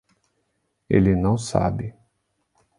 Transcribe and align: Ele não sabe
Ele 0.89 1.15
não 1.15 1.37
sabe 1.37 1.93